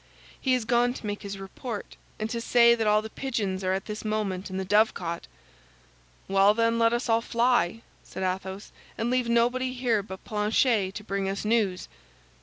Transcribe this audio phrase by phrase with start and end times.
[0.41, 3.71] "He has gone to make his report, and to say that all the pigeons are
[3.73, 5.27] at this moment in the dovecot."
[6.27, 11.03] "Well, then, let us all fly," said Athos, "and leave nobody here but Planchet to
[11.03, 11.87] bring us news."